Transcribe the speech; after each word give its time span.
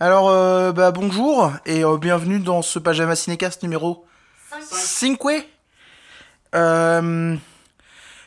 Alors, 0.00 0.28
euh, 0.28 0.72
bah, 0.72 0.90
bonjour 0.90 1.52
et 1.66 1.84
euh, 1.84 1.96
bienvenue 1.98 2.40
dans 2.40 2.62
ce 2.62 2.80
Pajama 2.80 3.14
Cinécast 3.14 3.62
numéro 3.62 4.04
5. 4.60 5.20
Euh, 6.56 7.36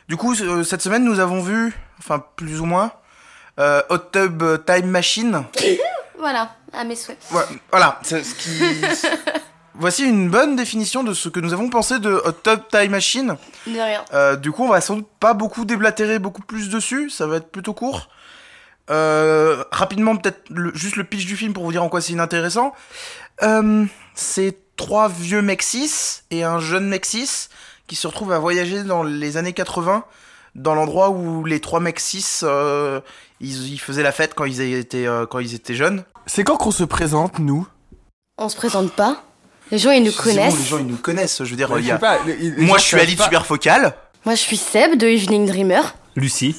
du 0.08 0.16
coup, 0.16 0.34
euh, 0.34 0.64
cette 0.64 0.80
semaine, 0.80 1.04
nous 1.04 1.20
avons 1.20 1.42
vu, 1.42 1.74
enfin, 1.98 2.24
plus 2.36 2.60
ou 2.62 2.64
moins, 2.64 2.92
Hot 3.58 3.98
Tub 4.12 4.42
Time 4.66 4.86
Machine. 4.86 5.44
Voilà, 6.20 6.56
à 6.72 6.82
mes 6.82 6.96
souhaits. 6.96 7.16
Ouais, 7.30 7.44
Voilà, 7.70 8.00
c'est 8.02 8.24
ce 8.24 8.34
qui... 8.34 8.50
Voici 9.74 10.02
une 10.02 10.28
bonne 10.28 10.56
définition 10.56 11.04
de 11.04 11.14
ce 11.14 11.28
que 11.28 11.38
nous 11.38 11.52
avons 11.52 11.70
pensé 11.70 12.00
de 12.00 12.10
Hot 12.10 12.32
Tub 12.42 12.60
Time 12.72 12.90
Machine. 12.90 13.36
De 13.68 13.78
rien. 13.78 14.34
Du 14.34 14.50
coup, 14.50 14.64
on 14.64 14.68
va 14.68 14.80
sans 14.80 14.96
doute 14.96 15.08
pas 15.20 15.34
beaucoup 15.34 15.64
déblatérer 15.64 16.18
beaucoup 16.18 16.42
plus 16.42 16.70
dessus, 16.70 17.08
ça 17.08 17.28
va 17.28 17.36
être 17.36 17.52
plutôt 17.52 17.72
court. 17.72 18.08
Euh, 18.90 19.64
rapidement, 19.70 20.16
peut-être 20.16 20.40
le- 20.50 20.74
juste 20.74 20.96
le 20.96 21.04
pitch 21.04 21.26
du 21.26 21.36
film 21.36 21.52
pour 21.52 21.64
vous 21.64 21.72
dire 21.72 21.82
en 21.82 21.88
quoi 21.88 22.00
c'est 22.00 22.12
inintéressant. 22.12 22.72
Euh, 23.42 23.84
c'est 24.14 24.56
trois 24.76 25.08
vieux 25.08 25.42
mecs 25.42 25.62
cis 25.62 25.90
et 26.30 26.42
un 26.44 26.58
jeune 26.60 26.88
mec 26.88 27.04
cis 27.04 27.48
qui 27.86 27.96
se 27.96 28.06
retrouvent 28.06 28.32
à 28.32 28.38
voyager 28.38 28.82
dans 28.84 29.02
les 29.02 29.36
années 29.36 29.52
80 29.52 30.04
dans 30.54 30.74
l'endroit 30.74 31.10
où 31.10 31.44
les 31.44 31.60
trois 31.60 31.80
mecs 31.80 32.00
cis 32.00 32.24
euh, 32.42 33.00
ils, 33.40 33.72
ils 33.72 33.78
faisaient 33.78 34.02
la 34.02 34.12
fête 34.12 34.34
quand 34.34 34.44
ils 34.44 34.60
étaient 34.60 35.06
euh, 35.06 35.26
quand 35.26 35.38
ils 35.38 35.54
étaient 35.54 35.74
jeunes. 35.74 36.04
C'est 36.26 36.44
quand 36.44 36.56
qu'on 36.56 36.70
se 36.70 36.84
présente, 36.84 37.38
nous 37.38 37.66
On 38.38 38.48
se 38.48 38.56
présente 38.56 38.92
pas. 38.92 39.22
Les 39.70 39.78
gens, 39.78 39.90
ils 39.90 40.02
nous 40.02 40.10
bon, 40.12 40.22
connaissent. 40.22 40.58
les 40.58 40.64
gens 40.64 40.78
ils 40.78 40.86
nous 40.86 40.96
connaissent. 40.96 41.44
Je 41.44 41.50
veux 41.50 41.56
dire, 41.56 41.70
Ouais, 41.70 41.80
il 41.80 41.84
je 41.84 41.88
y 41.88 41.92
a- 41.92 41.98
pas, 41.98 42.18
les- 42.24 42.36
les 42.36 42.64
moi 42.64 42.78
je 42.78 42.84
suis 42.84 42.98
Ali 42.98 43.14
de 43.16 43.22
Superfocal. 43.22 43.94
Moi, 44.24 44.34
je 44.34 44.40
suis 44.40 44.56
Seb 44.56 44.96
de 44.98 45.06
Evening 45.06 45.46
Dreamer. 45.46 45.94
Lucie. 46.16 46.56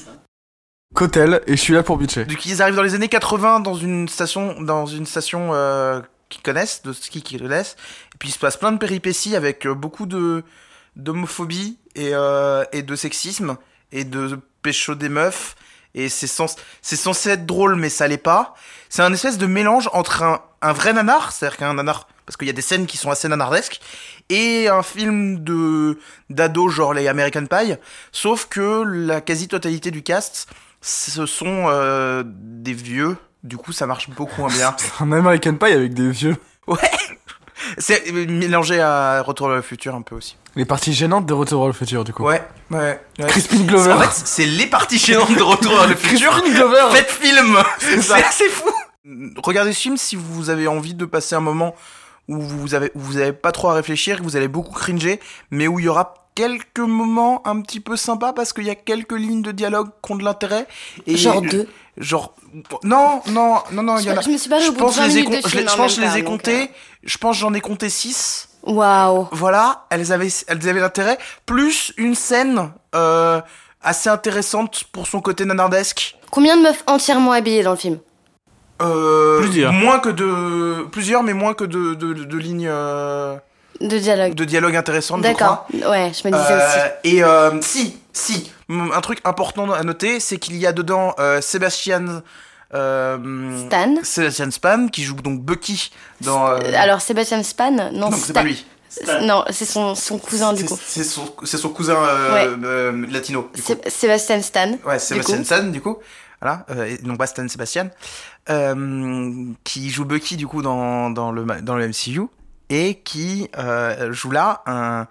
Cotel, 0.94 1.40
et 1.46 1.56
je 1.56 1.60
suis 1.60 1.72
là 1.72 1.82
pour 1.82 1.98
bitcher. 1.98 2.26
Coup, 2.26 2.34
ils 2.46 2.62
arrivent 2.62 2.74
dans 2.74 2.82
les 2.82 2.94
années 2.94 3.08
80 3.08 3.60
dans 3.60 3.74
une 3.74 4.08
station, 4.08 4.60
dans 4.60 4.86
une 4.86 5.06
station 5.06 5.50
euh, 5.52 6.00
qu'ils 6.28 6.42
connaissent, 6.42 6.82
de 6.82 6.92
ski 6.92 7.22
qu'ils 7.22 7.40
connaissent. 7.40 7.76
Et 8.14 8.18
puis 8.18 8.30
il 8.30 8.32
se 8.32 8.38
passe 8.38 8.56
plein 8.56 8.72
de 8.72 8.78
péripéties 8.78 9.36
avec 9.36 9.66
euh, 9.66 9.74
beaucoup 9.74 10.06
de 10.06 10.42
d'homophobie 10.96 11.78
et, 11.94 12.10
euh, 12.12 12.64
et 12.72 12.82
de 12.82 12.96
sexisme 12.96 13.56
et 13.92 14.04
de 14.04 14.40
pécho 14.62 14.96
des 14.96 15.08
meufs. 15.08 15.54
Et 15.94 16.08
c'est 16.08 16.28
c'est 16.82 16.96
censé 16.96 17.30
être 17.30 17.46
drôle, 17.46 17.76
mais 17.76 17.88
ça 17.88 18.08
l'est 18.08 18.16
pas. 18.16 18.54
C'est 18.88 19.02
un 19.02 19.12
espèce 19.12 19.38
de 19.38 19.46
mélange 19.46 19.88
entre 19.92 20.22
un, 20.22 20.40
un 20.62 20.72
vrai 20.72 20.92
nanar, 20.92 21.32
c'est-à-dire 21.32 21.56
qu'un 21.56 21.74
nanar, 21.74 22.08
parce 22.26 22.36
qu'il 22.36 22.46
y 22.46 22.50
a 22.50 22.54
des 22.54 22.62
scènes 22.62 22.86
qui 22.86 22.96
sont 22.96 23.10
assez 23.10 23.28
nanardesques, 23.28 23.80
et 24.28 24.68
un 24.68 24.82
film 24.82 25.42
de 25.42 25.98
d'ado 26.28 26.68
genre 26.68 26.94
les 26.94 27.08
American 27.08 27.46
Pie, 27.46 27.74
sauf 28.12 28.46
que 28.46 28.82
la 28.84 29.20
quasi-totalité 29.20 29.90
du 29.90 30.02
cast 30.02 30.48
ce 30.80 31.26
sont 31.26 31.66
euh, 31.68 32.22
des 32.26 32.72
vieux. 32.72 33.16
Du 33.42 33.56
coup, 33.56 33.72
ça 33.72 33.86
marche 33.86 34.10
beaucoup 34.10 34.40
moins 34.40 34.50
bien. 34.50 34.74
C'est 34.78 35.02
un 35.02 35.12
American 35.12 35.54
Pie 35.54 35.72
avec 35.72 35.94
des 35.94 36.10
vieux. 36.10 36.36
Ouais. 36.66 36.78
C'est 37.78 38.10
mélangé 38.12 38.80
à 38.80 39.22
Retour 39.22 39.48
vers 39.48 39.56
le 39.56 39.62
futur 39.62 39.94
un 39.94 40.02
peu 40.02 40.14
aussi. 40.14 40.36
Les 40.56 40.64
parties 40.64 40.92
gênantes 40.92 41.26
de 41.26 41.34
Retour 41.34 41.60
vers 41.60 41.68
le 41.68 41.72
futur, 41.72 42.04
du 42.04 42.12
coup. 42.12 42.24
Ouais, 42.24 42.42
ouais. 42.70 43.00
ouais. 43.18 43.26
Crispin 43.26 43.64
Glover. 43.64 43.92
En 43.92 44.00
fait, 44.00 44.22
c'est 44.24 44.46
les 44.46 44.66
parties 44.66 44.98
gênantes 44.98 45.34
de 45.36 45.42
Retour 45.42 45.74
vers 45.74 45.86
le 45.86 45.94
futur. 45.94 46.30
Crispin 46.30 46.52
Glover 46.52 46.88
Faites 46.90 47.10
film. 47.10 47.58
C'est 47.78 48.12
assez 48.12 48.48
fou. 48.48 48.70
Regardez 49.42 49.72
ce 49.72 49.80
film 49.80 49.96
si 49.96 50.16
vous 50.16 50.50
avez 50.50 50.68
envie 50.68 50.94
de 50.94 51.04
passer 51.04 51.34
un 51.34 51.40
moment 51.40 51.74
où 52.36 52.40
vous 52.40 52.74
avez, 52.74 52.90
où 52.94 53.00
vous 53.00 53.16
avez 53.18 53.32
pas 53.32 53.52
trop 53.52 53.68
à 53.68 53.74
réfléchir, 53.74 54.18
que 54.18 54.22
vous 54.22 54.36
allez 54.36 54.48
beaucoup 54.48 54.72
cringer, 54.72 55.20
mais 55.50 55.66
où 55.66 55.78
il 55.78 55.86
y 55.86 55.88
aura 55.88 56.14
quelques 56.34 56.78
moments 56.78 57.46
un 57.46 57.60
petit 57.60 57.80
peu 57.80 57.96
sympas 57.96 58.32
parce 58.32 58.52
qu'il 58.52 58.64
y 58.64 58.70
a 58.70 58.74
quelques 58.74 59.12
lignes 59.12 59.42
de 59.42 59.52
dialogue 59.52 59.88
qui 60.04 60.12
ont 60.12 60.16
de 60.16 60.24
l'intérêt. 60.24 60.66
Et 61.06 61.16
Genre 61.16 61.42
deux. 61.42 61.68
Genre 61.98 62.34
non 62.84 63.20
non 63.26 63.58
non 63.72 63.82
non 63.82 63.98
il 63.98 64.06
y 64.06 64.10
en 64.10 64.16
a. 64.16 64.20
Je 64.20 64.30
me 64.30 64.38
suis 64.38 64.50
au 64.50 64.72
bout 64.72 64.78
de 64.78 64.78
pense 64.78 64.96
20 64.96 65.04
que 65.04 65.10
je 65.10 65.16
les 65.16 65.20
ai 65.20 65.42
je, 65.42 65.48
je 65.48 65.72
en 65.72 65.76
pense 65.76 65.96
je 65.96 66.00
les 66.00 66.16
ai 66.18 66.24
comptés. 66.24 66.70
Je 67.02 67.18
pense 67.18 67.36
j'en 67.36 67.52
ai 67.52 67.60
compté 67.60 67.90
6. 67.90 68.48
Waouh. 68.62 69.28
Voilà, 69.32 69.86
elles 69.90 70.12
avaient 70.12 70.28
elles 70.48 70.68
avaient 70.68 70.80
l'intérêt 70.80 71.18
plus 71.46 71.92
une 71.96 72.14
scène 72.14 72.72
euh, 72.94 73.40
assez 73.82 74.08
intéressante 74.08 74.84
pour 74.92 75.06
son 75.06 75.20
côté 75.20 75.44
nanardesque. 75.44 76.16
Combien 76.30 76.56
de 76.56 76.62
meufs 76.62 76.84
entièrement 76.86 77.32
habillées 77.32 77.62
dans 77.64 77.72
le 77.72 77.76
film? 77.76 77.98
Euh, 78.80 79.40
Plusieurs. 79.40 79.72
Moins 79.72 79.98
que 79.98 80.08
de 80.08 80.84
plusieurs 80.90 81.22
mais 81.22 81.34
moins 81.34 81.54
que 81.54 81.64
de 81.64 81.94
de, 81.94 82.12
de 82.14 82.38
lignes 82.38 82.68
euh, 82.68 83.36
De 83.80 83.98
dialogue. 83.98 84.34
de 84.34 84.44
dialogue 84.44 84.76
intéressantes 84.76 85.22
D'accord. 85.22 85.66
Ouais, 85.72 86.12
je 86.14 86.28
me 86.28 86.32
disais 86.32 86.52
Euh, 86.52 86.66
aussi. 86.66 86.78
et 87.16 87.22
euh, 87.24 87.60
si, 87.60 87.98
si, 88.12 88.50
un 88.68 89.00
truc 89.00 89.20
important 89.24 89.70
à 89.72 89.82
noter, 89.82 90.20
c'est 90.20 90.38
qu'il 90.38 90.56
y 90.56 90.66
a 90.66 90.72
dedans 90.72 91.14
euh, 91.18 91.40
Sébastien 91.40 92.22
euh, 92.74 93.66
Stan. 93.66 93.94
Sébastien 94.02 94.50
Span 94.50 94.88
qui 94.88 95.02
joue 95.02 95.16
donc 95.16 95.40
Bucky 95.40 95.90
dans. 96.20 96.46
Alors, 96.46 97.00
Sébastien 97.00 97.42
Span 97.42 97.70
Non, 97.72 97.90
non, 97.92 98.10
c'est 98.12 98.32
pas 98.32 98.42
lui. 98.44 98.64
Non, 99.22 99.44
c'est 99.50 99.66
son, 99.66 99.94
son 99.94 100.18
cousin 100.18 100.52
du 100.52 100.64
coup. 100.64 100.76
C'est 100.84 101.04
son, 101.04 101.22
c'est 101.44 101.58
son 101.58 101.68
cousin 101.68 101.94
euh, 101.96 102.32
Ouais. 102.34 102.48
euh, 102.64 103.06
latino. 103.10 103.48
Sé- 103.54 103.78
Sébastien 103.88 104.42
Stan. 104.42 104.72
Ouais, 104.84 104.98
Sébastien 104.98 105.38
coup. 105.38 105.44
Stan, 105.44 105.62
du 105.64 105.80
coup. 105.80 105.96
Voilà, 106.40 106.64
euh, 106.70 106.84
et 106.86 106.98
non 107.02 107.16
pas 107.16 107.26
Stan 107.26 107.46
Sébastien. 107.48 107.90
Euh, 108.48 109.44
qui 109.64 109.90
joue 109.90 110.04
Bucky, 110.04 110.36
du 110.36 110.46
coup, 110.46 110.62
dans, 110.62 111.10
dans, 111.10 111.32
le, 111.32 111.44
dans 111.62 111.76
le 111.76 111.88
MCU. 111.88 112.22
Et 112.70 113.00
qui 113.02 113.48
euh, 113.58 114.12
joue 114.12 114.30
là 114.30 114.62
un, 114.66 115.06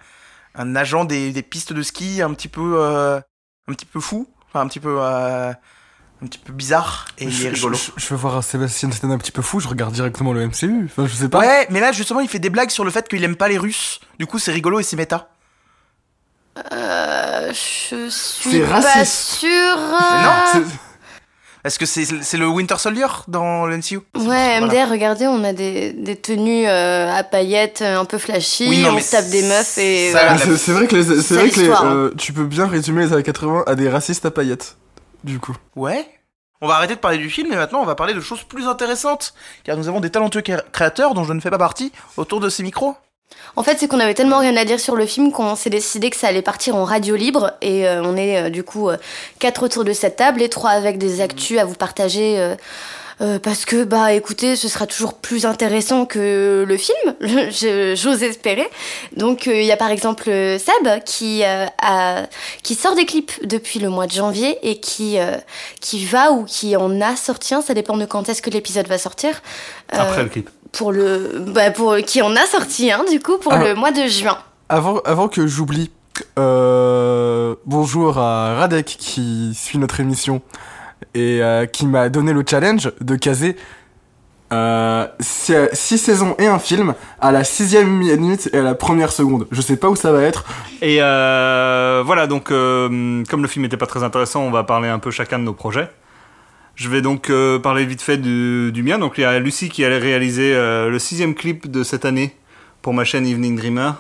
un 0.56 0.76
agent 0.76 1.06
des, 1.06 1.32
des 1.32 1.42
pistes 1.44 1.74
de 1.74 1.82
ski 1.84 2.22
un 2.22 2.34
petit 2.34 2.48
peu, 2.48 2.76
euh, 2.78 3.18
un 3.68 3.74
petit 3.74 3.86
peu 3.86 4.00
fou. 4.00 4.28
Enfin, 4.48 4.62
un 4.62 4.68
petit 4.68 4.80
peu, 4.80 4.96
euh, 5.00 5.52
un 5.52 6.26
petit 6.26 6.40
peu 6.40 6.52
bizarre. 6.54 7.06
Et 7.20 7.26
il 7.26 7.30
est 7.30 7.32
je, 7.32 7.50
rigolo. 7.50 7.76
je- 7.78 7.92
je 7.96 8.08
veux 8.10 8.16
voir 8.16 8.38
un 8.38 8.42
Sébastien 8.42 8.90
Stan 8.92 9.12
un 9.12 9.18
petit 9.20 9.32
peu 9.32 9.42
fou, 9.42 9.60
je 9.60 9.68
regarde 9.68 9.94
directement 9.94 10.34
le 10.34 10.42
MCU. 10.48 10.86
Enfin, 10.86 11.06
je 11.06 11.14
sais 11.14 11.30
pas. 11.30 11.40
Ouais, 11.40 11.68
mais 11.70 11.80
là, 11.82 11.92
justement, 11.92 12.22
il 12.22 12.28
fait 12.30 12.40
des 12.40 12.50
blagues 12.50 12.72
sur 12.72 12.84
le 12.86 12.92
fait 12.92 13.08
qu'il 13.08 13.24
aime 13.24 13.36
pas 13.36 13.50
les 13.50 13.58
Russes. 13.58 14.00
Du 14.18 14.26
coup, 14.26 14.40
c'est 14.40 14.52
rigolo 14.52 14.80
et 14.80 14.84
c'est 14.84 14.96
méta. 14.96 15.30
Euh, 16.74 17.50
je 17.50 18.10
suis 18.10 18.50
C'est 18.52 18.60
pas 18.62 18.80
raciste. 18.82 19.14
sûre. 19.40 19.78
Non, 19.78 20.32
C'est- 20.54 20.80
Est-ce 21.66 21.78
que 21.78 21.86
c'est 21.86 22.06
c'est 22.22 22.38
le 22.38 22.48
Winter 22.48 22.78
Soldier 22.78 23.08
dans 23.28 23.66
le 23.66 23.78
MCU 23.78 23.98
Ouais, 24.16 24.60
Voilà. 24.60 24.62
MDR, 24.62 24.90
regardez, 24.90 25.28
on 25.28 25.44
a 25.44 25.52
des, 25.54 25.92
des 25.94 26.16
tenues 26.16 26.66
euh, 26.68 27.12
à 27.14 27.24
paillettes 27.24 27.82
euh, 27.82 28.00
un 28.00 28.06
peu 28.06 28.18
flashy, 28.18 28.70
Oui, 28.70 28.82
non, 28.82 28.96
on 28.96 29.00
se 29.02 29.12
tape 29.12 29.28
des 29.30 29.44
meufs 29.44 29.78
et 29.78 30.12
voilà. 30.12 30.38
C'est 30.38 30.72
vrai 30.72 30.88
que, 30.88 30.96
les, 30.96 31.04
c'est 31.04 31.22
C'est 31.22 31.34
vrai 31.36 31.50
que 31.50 31.56
les, 31.56 31.62
l'histoire, 31.64 31.86
hein. 31.86 31.94
euh, 31.96 32.14
tu 32.18 32.32
peux 32.32 32.46
bien 32.46 32.66
résumer 32.66 33.06
les 33.06 33.14
années 33.14 33.24
80 33.24 33.64
à 33.68 33.76
des 33.76 33.90
racistes 33.90 34.26
à 34.26 34.32
paillettes. 34.32 34.78
Du 35.26 35.38
coup. 35.40 35.56
Ouais. 35.76 36.08
On 36.62 36.68
va 36.68 36.76
arrêter 36.76 36.96
de 36.96 37.00
parler 37.00 37.18
du 37.18 37.30
film 37.30 37.52
et 37.52 37.56
maintenant 37.56 37.80
on 37.82 37.86
va 37.86 37.96
parler 37.96 38.14
de 38.14 38.22
choses 38.22 38.44
plus 38.44 38.68
intéressantes. 38.68 39.34
Car 39.66 39.76
nous 39.78 39.88
avons 39.90 40.00
des 40.00 40.10
talentueux 40.10 40.42
cré- 40.42 40.62
créateurs 40.72 41.14
dont 41.14 41.24
je 41.26 41.34
ne 41.34 41.40
fais 41.42 41.50
pas 41.50 41.58
partie 41.58 41.92
autour 42.18 42.40
de 42.40 42.48
ces 42.50 42.64
micros. 42.64 42.96
En 43.56 43.64
fait, 43.64 43.78
c'est 43.78 43.88
qu'on 43.88 44.00
avait 44.00 44.14
tellement 44.14 44.40
rien 44.40 44.56
à 44.56 44.66
dire 44.66 44.80
sur 44.80 44.96
le 44.96 45.06
film 45.06 45.32
qu'on 45.32 45.56
s'est 45.56 45.70
décidé 45.70 46.10
que 46.10 46.18
ça 46.18 46.28
allait 46.28 46.42
partir 46.42 46.76
en 46.76 46.86
radio 46.86 47.16
libre 47.16 47.54
et 47.62 47.88
euh, 47.88 48.02
on 48.04 48.16
est 48.16 48.44
euh, 48.44 48.50
du 48.50 48.64
coup 48.64 48.90
euh, 48.90 48.98
quatre 49.40 49.64
autour 49.64 49.84
de 49.84 49.94
cette 49.94 50.16
table 50.16 50.42
et 50.42 50.50
trois 50.50 50.72
avec 50.72 50.98
des 50.98 51.22
actus 51.22 51.60
à 51.60 51.66
vous 51.66 51.76
partager. 51.76 52.56
parce 53.44 53.66
que 53.66 53.84
bah 53.84 54.14
écoutez, 54.14 54.56
ce 54.56 54.70
sera 54.70 54.88
toujours 54.88 55.16
plus 55.16 55.46
intéressant 55.46 56.06
que 56.06 56.64
le 56.66 56.78
film, 56.78 56.96
j'ose 57.96 58.24
espérer. 58.24 58.70
Donc 59.18 59.46
il 59.48 59.66
y 59.66 59.74
a 59.74 59.78
par 59.78 59.92
exemple 59.92 60.30
Seb 60.30 61.04
qui 61.06 61.44
qui 62.64 62.76
sort 62.76 62.96
des 62.96 63.06
clips 63.06 63.46
depuis 63.46 63.80
le 63.80 63.90
mois 63.90 64.08
de 64.08 64.14
janvier 64.14 64.58
et 64.64 64.80
qui 64.80 65.18
qui 65.82 66.06
va 66.06 66.32
ou 66.32 66.46
qui 66.46 66.78
en 66.78 67.02
a 67.02 67.18
sorti 67.18 67.54
un, 67.54 67.62
ça 67.62 67.74
dépend 67.74 67.98
de 67.98 68.06
quand 68.06 68.30
est-ce 68.30 68.42
que 68.42 68.50
l'épisode 68.50 68.88
va 68.88 68.98
sortir. 68.98 69.42
Après 69.92 70.24
le 70.24 70.30
clip. 70.30 70.50
Pour 70.72 70.92
le 70.92 71.44
bah 71.54 71.72
pour 71.72 71.96
qui 71.98 72.22
en 72.22 72.36
a 72.36 72.46
sorti 72.46 72.92
un 72.92 73.04
du 73.06 73.20
coup 73.20 73.38
pour 73.38 73.54
Ah. 73.54 73.64
le 73.64 73.76
mois 73.76 73.92
de 73.92 74.08
juin. 74.08 74.38
Avant, 74.70 75.00
avant 75.06 75.28
que 75.28 75.48
j'oublie, 75.48 75.92
euh, 76.38 77.56
bonjour 77.66 78.18
à 78.18 78.56
Radek 78.56 78.86
qui 78.86 79.54
suit 79.56 79.78
notre 79.78 80.00
émission 80.00 80.42
et 81.16 81.42
euh, 81.42 81.66
qui 81.66 81.86
m'a 81.88 82.10
donné 82.10 82.34
le 82.34 82.44
challenge 82.48 82.92
de 83.02 83.16
caser 83.16 83.56
euh, 84.52 85.08
six, 85.20 85.56
six 85.74 85.98
saisons 85.98 86.36
et 86.40 86.48
un 86.48 86.60
film 86.60 86.94
à 87.22 87.32
la 87.32 87.44
sixième 87.44 87.90
minute 87.90 88.50
et 88.54 88.58
à 88.58 88.64
la 88.64 88.74
première 88.76 89.12
seconde. 89.12 89.48
Je 89.52 89.62
sais 89.62 89.76
pas 89.78 89.90
où 89.90 89.96
ça 89.96 90.12
va 90.12 90.24
être. 90.24 90.44
Et 90.82 90.98
euh, 91.02 92.02
voilà, 92.06 92.28
donc 92.28 92.46
comme 92.46 93.24
le 93.42 93.48
film 93.48 93.64
n'était 93.64 93.78
pas 93.78 93.86
très 93.88 94.04
intéressant, 94.04 94.42
on 94.42 94.52
va 94.52 94.64
parler 94.64 94.90
un 94.90 95.00
peu 95.00 95.12
chacun 95.12 95.40
de 95.40 95.44
nos 95.44 95.54
projets. 95.54 95.90
Je 96.80 96.88
vais 96.88 97.02
donc 97.02 97.30
euh, 97.30 97.60
parler 97.60 97.86
vite 97.86 98.02
fait 98.02 98.16
du, 98.16 98.72
du 98.72 98.84
mien. 98.84 99.00
Donc 99.00 99.16
il 99.18 99.22
y 99.22 99.26
a 99.26 99.38
Lucie 99.38 99.68
qui 99.68 99.84
allait 99.84 99.98
réaliser 99.98 100.56
euh, 100.56 100.90
le 100.90 100.98
sixième 100.98 101.36
clip 101.36 101.70
de 101.70 101.84
cette 101.84 102.06
année 102.06 102.34
pour 102.82 102.94
ma 102.94 103.04
chaîne 103.04 103.28
Evening 103.28 103.58
Dreamer. 103.58 103.96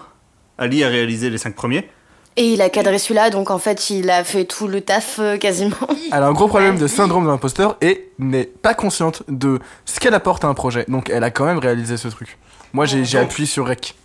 Ali 0.57 0.85
a 0.85 0.87
réalisé 0.87 1.29
les 1.29 1.37
cinq 1.37 1.55
premiers. 1.55 1.89
Et 2.37 2.53
il 2.53 2.61
a 2.61 2.69
cadré 2.69 2.97
celui-là, 2.97 3.31
donc 3.31 3.51
en 3.51 3.59
fait, 3.59 3.89
il 3.89 4.09
a 4.09 4.23
fait 4.23 4.45
tout 4.45 4.69
le 4.69 4.79
taf 4.79 5.19
euh, 5.19 5.35
quasiment. 5.35 5.75
Elle 6.13 6.23
a 6.23 6.27
un 6.27 6.31
gros 6.31 6.47
problème 6.47 6.77
de 6.77 6.87
syndrome 6.87 7.25
de 7.25 7.29
l'imposteur 7.29 7.75
et 7.81 8.11
n'est 8.17 8.45
pas 8.45 8.73
consciente 8.73 9.23
de 9.27 9.59
ce 9.83 9.99
qu'elle 9.99 10.13
apporte 10.13 10.45
à 10.45 10.47
un 10.47 10.53
projet. 10.53 10.85
Donc 10.87 11.09
elle 11.09 11.25
a 11.25 11.31
quand 11.31 11.45
même 11.45 11.59
réalisé 11.59 11.97
ce 11.97 12.07
truc. 12.07 12.37
Moi 12.71 12.85
j'ai 12.85 13.03
j'ai 13.03 13.17
appuyé 13.17 13.45
sur 13.45 13.67
Rec. 13.67 13.95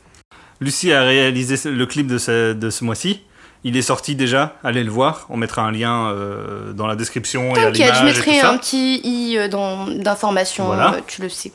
Lucie 0.60 0.92
a 0.92 1.02
réalisé 1.04 1.70
le 1.70 1.86
clip 1.86 2.08
de 2.08 2.18
ce, 2.18 2.52
de 2.54 2.70
ce 2.70 2.84
mois-ci. 2.84 3.22
Il 3.66 3.76
est 3.78 3.82
sorti 3.82 4.14
déjà, 4.14 4.56
allez 4.62 4.84
le 4.84 4.90
voir. 4.90 5.26
On 5.30 5.36
mettra 5.38 5.62
un 5.62 5.72
lien 5.72 6.08
euh, 6.10 6.72
dans 6.74 6.86
la 6.86 6.96
description 6.96 7.52
et 7.52 7.54
T'inquiète, 7.54 7.94
je 7.94 8.00
et 8.02 8.04
mettrai 8.04 8.34
ça. 8.40 8.50
un 8.50 8.58
petit 8.58 9.00
i 9.04 9.38
euh, 9.38 9.48
d'information, 9.48 10.66
Voilà. 10.66 10.94
euh, 10.94 11.00
tu 11.06 11.22
le 11.22 11.30
sais. 11.30 11.50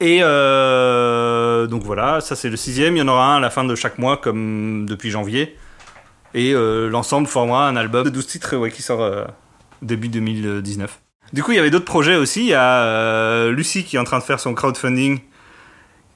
Et 0.00 0.20
euh, 0.22 1.66
donc 1.66 1.82
voilà, 1.84 2.20
ça 2.20 2.36
c'est 2.36 2.48
le 2.50 2.56
sixième. 2.56 2.96
Il 2.96 3.00
y 3.00 3.02
en 3.02 3.08
aura 3.08 3.34
un 3.34 3.36
à 3.38 3.40
la 3.40 3.50
fin 3.50 3.64
de 3.64 3.74
chaque 3.74 3.98
mois, 3.98 4.18
comme 4.18 4.86
depuis 4.86 5.10
janvier. 5.10 5.56
Et 6.32 6.52
l'ensemble 6.54 7.26
formera 7.26 7.66
un 7.66 7.74
album 7.76 8.04
de 8.04 8.10
12 8.10 8.26
titres 8.26 8.56
ouais, 8.56 8.70
qui 8.70 8.82
sort 8.82 9.04
début 9.82 10.08
2019. 10.08 11.00
Du 11.32 11.42
coup, 11.42 11.50
il 11.52 11.56
y 11.56 11.58
avait 11.58 11.70
d'autres 11.70 11.84
projets 11.86 12.14
aussi. 12.16 12.42
Il 12.42 12.48
y 12.48 12.54
a 12.54 13.48
Lucie 13.48 13.82
qui 13.84 13.96
est 13.96 13.98
en 13.98 14.04
train 14.04 14.18
de 14.20 14.22
faire 14.24 14.38
son 14.38 14.54
crowdfunding 14.54 15.18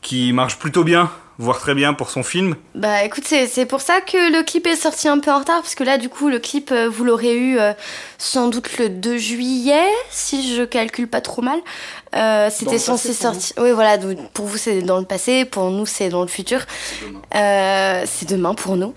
qui 0.03 0.33
marche 0.33 0.57
plutôt 0.59 0.85
bien, 0.85 1.11
voire 1.39 1.59
très 1.59 1.75
bien 1.75 1.95
pour 1.95 2.11
son 2.11 2.23
film. 2.23 2.57
Bah 2.75 3.05
écoute, 3.05 3.25
c'est 3.27 3.47
c'est 3.47 3.67
pour 3.67 3.81
ça 3.81 4.01
que 4.01 4.33
le 4.33 4.43
clip 4.43 4.67
est 4.67 4.77
sorti 4.77 5.09
un 5.09 5.19
peu 5.19 5.31
en 5.31 5.39
retard, 5.41 5.63
parce 5.63 5.75
que 5.75 5.85
là, 5.85 5.99
du 5.99 6.09
coup, 6.09 6.29
le 6.29 6.39
clip, 6.39 6.71
euh, 6.73 6.89
vous 6.89 7.05
l'aurez 7.05 7.37
eu 7.37 7.59
euh, 7.59 7.73
sans 8.19 8.49
doute 8.49 8.79
le 8.79 8.89
2 8.89 9.17
juillet, 9.17 9.85
si 10.11 10.55
je 10.55 10.63
calcule 10.63 11.09
pas 11.09 11.21
trop 11.21 11.43
mal. 11.43 11.59
Euh, 12.15 12.49
C'était 12.53 12.79
censé 12.79 13.13
sortir. 13.13 13.57
Oui, 13.59 13.73
voilà, 13.73 13.99
donc 13.99 14.17
pour 14.33 14.47
vous, 14.47 14.57
c'est 14.57 14.83
dans 14.83 14.99
le 14.99 15.05
passé, 15.05 15.45
pour 15.45 15.71
nous, 15.71 15.87
c'est 15.87 16.09
dans 16.09 16.23
le 16.23 16.29
futur. 16.29 16.61
Euh, 17.35 18.05
c'est 18.07 18.29
demain 18.29 18.55
pour 18.55 18.77
nous. 18.77 18.95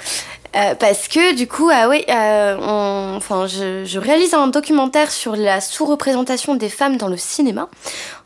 Euh, 0.55 0.73
parce 0.75 1.07
que 1.07 1.35
du 1.35 1.45
coup, 1.47 1.69
ah 1.71 1.87
oui, 1.89 2.03
euh, 2.09 2.57
on- 2.59 3.15
enfin, 3.17 3.47
je, 3.47 3.83
je 3.85 3.99
réalise 3.99 4.33
un 4.33 4.47
documentaire 4.47 5.11
sur 5.11 5.35
la 5.35 5.61
sous-représentation 5.61 6.55
des 6.55 6.69
femmes 6.69 6.97
dans 6.97 7.09
le 7.09 7.17
cinéma 7.17 7.67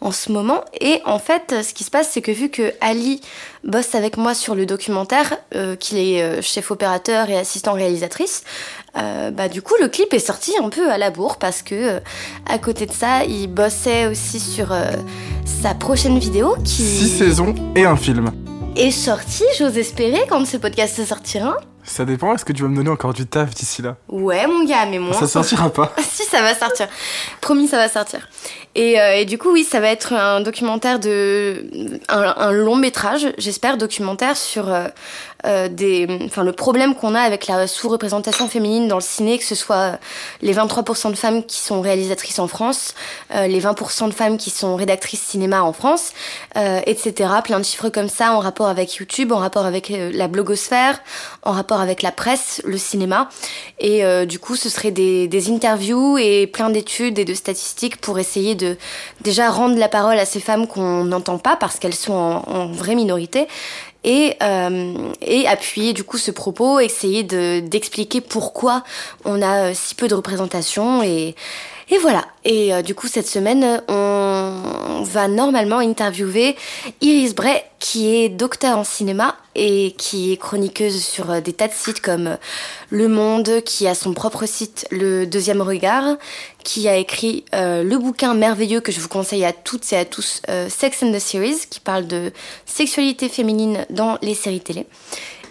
en 0.01 0.11
ce 0.11 0.31
moment. 0.31 0.61
Et 0.79 1.01
en 1.05 1.19
fait, 1.19 1.55
ce 1.63 1.73
qui 1.73 1.83
se 1.83 1.89
passe, 1.91 2.09
c'est 2.11 2.21
que 2.21 2.31
vu 2.31 2.49
que 2.49 2.73
Ali 2.79 3.21
bosse 3.63 3.95
avec 3.95 4.17
moi 4.17 4.33
sur 4.33 4.55
le 4.55 4.65
documentaire, 4.65 5.35
euh, 5.55 5.75
qu'il 5.75 5.97
est 5.97 6.21
euh, 6.21 6.41
chef 6.41 6.71
opérateur 6.71 7.29
et 7.29 7.37
assistant 7.37 7.73
réalisatrice, 7.73 8.43
euh, 8.97 9.31
bah 9.31 9.49
du 9.49 9.61
coup, 9.61 9.73
le 9.81 9.87
clip 9.87 10.13
est 10.13 10.19
sorti 10.19 10.53
un 10.63 10.69
peu 10.69 10.89
à 10.91 10.97
la 10.97 11.09
bourre 11.09 11.37
parce 11.37 11.61
que 11.63 11.75
euh, 11.75 11.99
à 12.49 12.59
côté 12.59 12.85
de 12.85 12.93
ça, 12.93 13.23
il 13.25 13.47
bossait 13.47 14.05
aussi 14.05 14.39
sur 14.39 14.71
euh, 14.71 14.83
sa 15.63 15.73
prochaine 15.73 16.19
vidéo 16.19 16.55
qui 16.63 16.83
Six 16.83 17.17
saisons 17.17 17.55
et 17.75 17.83
un 17.85 17.97
film. 17.97 18.29
est 18.75 18.91
sortie, 18.91 19.43
j'ose 19.57 19.77
espérer, 19.77 20.21
quand 20.29 20.45
ce 20.45 20.57
podcast 20.57 21.03
sortira. 21.05 21.57
Ça 21.83 22.05
dépend, 22.05 22.33
est-ce 22.33 22.45
que 22.45 22.53
tu 22.53 22.63
vas 22.63 22.69
me 22.69 22.75
donner 22.75 22.89
encore 22.89 23.13
du 23.13 23.25
taf 23.25 23.53
d'ici 23.53 23.81
là? 23.81 23.97
Ouais, 24.07 24.45
mon 24.47 24.63
gars, 24.65 24.85
mais 24.85 24.99
moi. 24.99 25.13
Ça 25.13 25.27
sortira 25.27 25.69
pas. 25.69 25.93
si, 26.01 26.23
ça 26.23 26.41
va 26.41 26.53
sortir. 26.55 26.87
Promis, 27.41 27.67
ça 27.67 27.77
va 27.77 27.89
sortir. 27.89 28.27
Et, 28.75 28.99
euh, 28.99 29.15
et 29.15 29.25
du 29.25 29.37
coup, 29.37 29.51
oui, 29.51 29.63
ça 29.63 29.79
va 29.79 29.89
être 29.89 30.13
un 30.13 30.41
documentaire 30.41 30.99
de. 30.99 31.65
un, 32.09 32.33
un 32.37 32.51
long 32.51 32.75
métrage, 32.75 33.27
j'espère, 33.37 33.77
documentaire 33.77 34.37
sur 34.37 34.71
euh, 34.71 34.87
euh, 35.45 35.67
des. 35.67 36.07
Enfin, 36.25 36.43
le 36.43 36.51
problème 36.51 36.95
qu'on 36.95 37.15
a 37.15 37.21
avec 37.21 37.47
la 37.47 37.67
sous-représentation 37.67 38.47
féminine 38.47 38.87
dans 38.87 38.95
le 38.95 39.01
ciné, 39.01 39.37
que 39.37 39.43
ce 39.43 39.55
soit 39.55 39.99
les 40.41 40.53
23% 40.53 41.11
de 41.11 41.15
femmes 41.15 41.43
qui 41.43 41.57
sont 41.59 41.81
réalisatrices 41.81 42.39
en 42.39 42.47
France, 42.47 42.93
euh, 43.33 43.47
les 43.47 43.61
20% 43.61 44.07
de 44.07 44.13
femmes 44.13 44.37
qui 44.37 44.49
sont 44.49 44.75
rédactrices 44.75 45.21
cinéma 45.21 45.63
en 45.63 45.73
France, 45.73 46.11
euh, 46.57 46.81
etc. 46.85 47.29
Plein 47.43 47.59
de 47.59 47.65
chiffres 47.65 47.89
comme 47.89 48.09
ça 48.09 48.33
en 48.33 48.39
rapport 48.39 48.67
avec 48.67 48.95
YouTube, 48.95 49.31
en 49.31 49.37
rapport 49.37 49.65
avec 49.65 49.91
euh, 49.91 50.11
la 50.13 50.27
blogosphère, 50.27 51.01
en 51.43 51.51
rapport 51.51 51.79
avec 51.79 52.01
la 52.01 52.11
presse, 52.11 52.61
le 52.65 52.77
cinéma. 52.77 53.29
Et 53.79 54.03
euh, 54.03 54.25
du 54.25 54.39
coup, 54.39 54.55
ce 54.55 54.69
serait 54.69 54.91
des, 54.91 55.27
des 55.27 55.49
interviews 55.49 56.17
et 56.17 56.47
plein 56.47 56.69
d'études 56.69 57.19
et 57.19 57.25
de 57.25 57.33
statistiques 57.33 57.97
pour 57.97 58.19
essayer 58.19 58.55
de 58.55 58.77
déjà 59.21 59.49
rendre 59.49 59.77
la 59.77 59.87
parole 59.87 60.17
à 60.17 60.25
ces 60.25 60.39
femmes 60.39 60.67
qu'on 60.67 61.05
n'entend 61.05 61.37
pas 61.37 61.55
parce 61.55 61.79
qu'elles 61.79 61.95
sont 61.95 62.13
en, 62.13 62.43
en 62.47 62.71
vraie 62.71 62.95
minorité. 62.95 63.47
Et, 64.03 64.35
euh, 64.41 65.11
et 65.21 65.47
appuyer 65.47 65.93
du 65.93 66.03
coup 66.03 66.17
ce 66.17 66.31
propos, 66.31 66.79
essayer 66.79 67.21
de 67.23 67.59
d'expliquer 67.59 68.19
pourquoi 68.19 68.83
on 69.25 69.41
a 69.43 69.69
euh, 69.69 69.71
si 69.75 69.93
peu 69.93 70.07
de 70.07 70.15
représentation 70.15 71.03
et, 71.03 71.35
et 71.91 71.97
voilà. 71.97 72.25
Et 72.45 72.73
euh, 72.73 72.81
du 72.81 72.95
coup 72.95 73.07
cette 73.07 73.27
semaine 73.27 73.81
on 73.89 75.03
va 75.03 75.27
normalement 75.27 75.79
interviewer 75.79 76.55
Iris 77.01 77.35
Bray 77.35 77.61
qui 77.79 78.15
est 78.15 78.29
docteur 78.29 78.77
en 78.77 78.85
cinéma 78.85 79.35
et 79.55 79.93
qui 79.97 80.31
est 80.31 80.37
chroniqueuse 80.37 81.03
sur 81.03 81.29
euh, 81.29 81.41
des 81.41 81.51
tas 81.51 81.67
de 81.67 81.73
sites 81.73 81.99
comme 81.99 82.27
euh, 82.27 82.35
Le 82.91 83.09
Monde, 83.09 83.61
qui 83.65 83.87
a 83.87 83.93
son 83.93 84.13
propre 84.13 84.45
site 84.45 84.87
Le 84.89 85.25
Deuxième 85.25 85.61
Regard, 85.61 86.15
qui 86.63 86.87
a 86.87 86.95
écrit 86.95 87.43
le 87.53 87.97
bouquin 87.97 88.33
merveilleux 88.35 88.79
que 88.79 88.91
je 88.91 88.99
vous 89.01 89.09
conseille 89.09 89.43
à 89.43 89.51
toutes 89.51 89.91
et 89.91 89.97
à 89.97 90.05
tous, 90.05 90.41
Sex 90.69 91.03
and 91.03 91.11
the 91.11 91.19
Series, 91.19 91.61
qui 91.69 91.79
parle 91.79 92.05
de 92.05 92.31
sexualité 92.65 93.29
féminine 93.29 93.85
dans 93.89 94.17
les 94.21 94.35
séries 94.35 94.61
télé. 94.61 94.85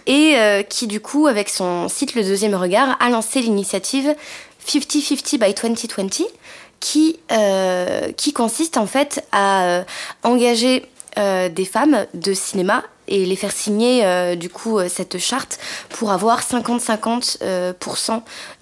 Et 0.07 0.35
qui 0.69 0.87
du 0.87 0.99
coup, 0.99 1.27
avec 1.27 1.49
son 1.49 1.89
site 1.89 2.15
Le 2.15 2.23
Deuxième 2.23 2.55
Regard, 2.55 2.95
a 2.99 3.09
lancé 3.09 3.41
l'initiative 3.41 4.15
50-50 4.65 5.37
by 5.37 5.53
2020, 5.53 6.23
qui, 6.81 7.19
euh, 7.31 8.11
qui 8.11 8.33
consiste 8.33 8.75
en 8.75 8.87
fait 8.87 9.25
à 9.31 9.63
euh, 9.63 9.83
engager 10.23 10.85
euh, 11.17 11.47
des 11.47 11.65
femmes 11.65 12.05
de 12.13 12.33
cinéma 12.33 12.83
et 13.07 13.25
les 13.25 13.35
faire 13.35 13.51
signer 13.51 14.37
du 14.37 14.49
coup 14.49 14.79
cette 14.87 15.17
charte 15.17 15.59
pour 15.89 16.11
avoir 16.11 16.41
50-50% 16.41 17.41
euh, 17.41 17.73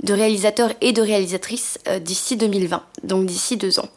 de 0.01 0.13
réalisateurs 0.13 0.71
et 0.81 0.91
de 0.91 1.03
réalisatrices 1.03 1.77
d'ici 2.01 2.35
2020, 2.35 2.81
donc 3.03 3.27
d'ici 3.27 3.57
deux 3.57 3.79
ans. 3.79 3.87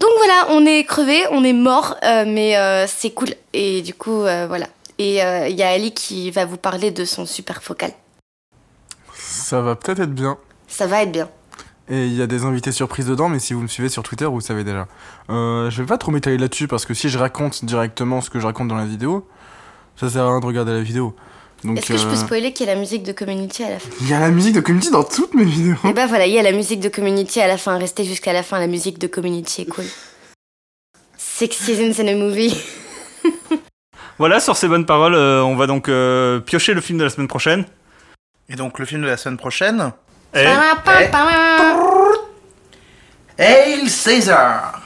Donc 0.00 0.10
voilà, 0.16 0.46
on 0.50 0.64
est 0.64 0.84
crevé, 0.84 1.24
on 1.32 1.44
est 1.44 1.52
mort, 1.52 1.96
mais 2.02 2.56
c'est 2.88 3.10
cool. 3.10 3.34
Et 3.52 3.82
du 3.82 3.92
coup, 3.92 4.20
voilà. 4.20 4.68
Et 4.98 5.16
il 5.16 5.56
y 5.56 5.62
a 5.62 5.68
Ali 5.68 5.92
qui 5.92 6.30
va 6.30 6.46
vous 6.46 6.56
parler 6.56 6.90
de 6.90 7.04
son 7.04 7.26
super 7.26 7.62
focal. 7.62 7.92
Ça 9.14 9.60
va 9.60 9.76
peut-être 9.76 10.00
être 10.00 10.14
bien. 10.14 10.38
Ça 10.74 10.88
va 10.88 11.02
être 11.02 11.12
bien. 11.12 11.28
Et 11.88 12.06
il 12.06 12.14
y 12.14 12.20
a 12.20 12.26
des 12.26 12.44
invités 12.44 12.72
surprises 12.72 13.06
dedans, 13.06 13.28
mais 13.28 13.38
si 13.38 13.52
vous 13.52 13.60
me 13.60 13.68
suivez 13.68 13.88
sur 13.88 14.02
Twitter, 14.02 14.24
vous 14.24 14.38
le 14.38 14.42
savez 14.42 14.64
déjà. 14.64 14.88
Euh, 15.30 15.70
je 15.70 15.80
vais 15.80 15.86
pas 15.86 15.98
trop 15.98 16.10
m'étaler 16.10 16.36
là-dessus 16.36 16.66
parce 16.66 16.84
que 16.84 16.94
si 16.94 17.08
je 17.08 17.16
raconte 17.16 17.64
directement 17.64 18.20
ce 18.20 18.28
que 18.28 18.40
je 18.40 18.46
raconte 18.46 18.66
dans 18.66 18.74
la 18.74 18.84
vidéo, 18.84 19.24
ça 19.94 20.10
sert 20.10 20.24
à 20.24 20.30
rien 20.30 20.40
de 20.40 20.46
regarder 20.46 20.72
la 20.72 20.82
vidéo. 20.82 21.14
Est-ce 21.76 21.86
que 21.86 21.96
je 21.96 22.06
peux 22.06 22.14
euh, 22.14 22.16
spoiler 22.16 22.52
qu'il 22.52 22.66
y 22.66 22.70
a 22.70 22.74
la 22.74 22.80
musique 22.80 23.04
de 23.04 23.12
Community 23.12 23.62
à 23.62 23.70
la 23.70 23.78
fin 23.78 23.88
il 24.00 24.08
y 24.08 24.14
a 24.14 24.18
la 24.18 24.30
musique 24.30 24.54
de 24.54 24.60
Community 24.60 24.90
dans 24.90 25.04
toutes 25.04 25.34
mes 25.34 25.44
vidéos. 25.44 25.76
Et 25.84 25.92
bah 25.92 26.06
voilà, 26.06 26.26
il 26.26 26.32
y 26.32 26.38
a 26.40 26.42
la 26.42 26.50
musique 26.50 26.80
de 26.80 26.88
Community 26.88 27.40
à 27.40 27.46
la 27.46 27.56
fin. 27.56 27.78
Restez 27.78 28.04
jusqu'à 28.04 28.32
la 28.32 28.42
fin, 28.42 28.58
la 28.58 28.66
musique 28.66 28.98
de 28.98 29.06
Community 29.06 29.62
est 29.62 29.66
cool. 29.66 29.84
Six 31.16 31.52
seasons 31.52 32.02
in 32.02 32.08
a 32.08 32.16
movie. 32.16 32.56
Voilà, 34.18 34.38
sur 34.38 34.56
ces 34.56 34.68
bonnes 34.68 34.86
paroles, 34.86 35.16
euh, 35.16 35.42
on 35.42 35.56
va 35.56 35.66
donc 35.66 35.88
euh, 35.88 36.38
piocher 36.38 36.72
le 36.72 36.80
film 36.80 36.98
de 36.98 37.04
la 37.04 37.10
semaine 37.10 37.26
prochaine. 37.26 37.64
Et 38.48 38.54
donc 38.54 38.78
le 38.78 38.84
film 38.84 39.02
de 39.02 39.08
la 39.08 39.16
semaine 39.16 39.36
prochaine. 39.36 39.92
Et 40.34 40.46
Hail 43.38 43.88
César 43.88 44.80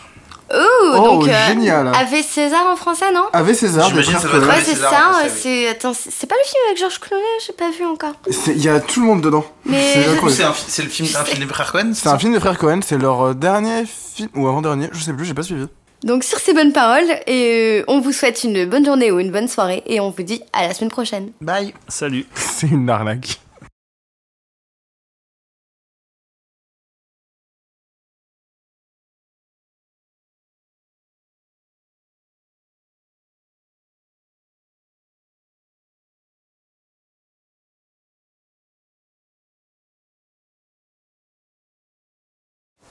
Ouh, 0.50 0.56
Oh, 0.94 0.96
donc 0.96 1.28
euh, 1.28 1.46
génial. 1.48 1.88
Ave 1.94 2.22
César 2.22 2.66
en 2.66 2.74
français, 2.76 3.12
non? 3.12 3.24
Avec 3.34 3.54
César, 3.54 3.86
être 3.88 4.31
Coen. 4.31 4.44
Ouais, 4.44 4.55
Ave 4.55 4.62
c'est 4.64 4.74
ça. 4.76 5.12
c'est 5.28 5.69
attends, 5.69 5.93
c'est 5.93 6.26
pas 6.26 6.36
le 6.36 6.48
film 6.48 6.62
avec 6.69 6.78
Georges 6.78 6.98
Clooney, 7.00 7.22
j'ai 7.46 7.52
pas 7.52 7.70
vu 7.70 7.84
encore. 7.84 8.14
Il 8.46 8.62
y 8.62 8.69
a 8.70 8.81
tout 8.81 9.00
le 9.00 9.06
monde 9.06 9.20
dedans. 9.20 9.44
Mais- 9.67 9.93
C'est 9.93 10.44
un 10.44 10.52
le 10.84 10.88
film, 10.88 11.08
un 11.14 11.24
film 11.24 11.40
des 11.40 11.52
frères 11.52 11.70
Cohen 11.70 11.90
C'est 11.93 12.08
un 12.08 12.19
film 12.19 12.32
des 12.32 12.40
frères 12.40 12.56
Cohen, 12.56 12.81
c'est 12.82 12.96
leur 12.96 13.20
euh, 13.28 13.34
dernier 13.34 13.84
film, 13.86 14.31
ou 14.36 14.48
avant-dernier, 14.48 14.88
je 14.93 15.02
sais 15.02 15.12
plus, 15.12 15.26
j'ai 15.26 15.34
pas 15.34 15.43
suivi. 15.43 15.67
Donc 16.05 16.24
sur 16.24 16.38
ces 16.38 16.55
bonnes 16.55 16.72
paroles, 16.72 17.10
et 17.26 17.81
euh, 17.81 17.84
on 17.88 18.00
vous 18.00 18.12
souhaite 18.12 18.43
une 18.44 18.64
bonne 18.64 18.86
journée 18.86 19.10
ou 19.12 19.19
une 19.20 19.31
bonne 19.32 19.48
soirée 19.48 19.82
et 19.84 20.00
on 20.00 20.08
vous 20.10 20.22
dit 20.22 20.43
à 20.55 20.67
la 20.67 20.72
semaine 20.72 20.90
prochaine. 20.90 21.32
Bye 21.43 21.74
salut. 21.88 22.24
C'est 22.34 22.69
une 22.69 22.88
arnaque. 22.88 23.38